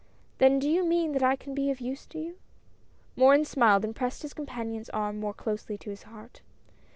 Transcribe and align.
"Then 0.39 0.57
do 0.57 0.67
you 0.67 0.83
mean 0.83 1.11
that 1.11 1.21
I 1.21 1.35
can 1.35 1.53
be 1.53 1.69
of 1.69 1.79
use 1.79 2.07
to 2.07 2.17
you?" 2.17 2.39
Morin 3.15 3.45
smiled 3.45 3.85
and 3.85 3.95
pressed 3.95 4.23
his 4.23 4.33
companion's 4.33 4.89
arm 4.89 5.19
more 5.19 5.31
closely 5.35 5.77
to 5.77 5.91
his 5.91 6.01
heart. 6.09 6.41